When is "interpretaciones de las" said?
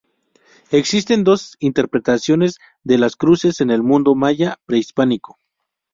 1.59-3.15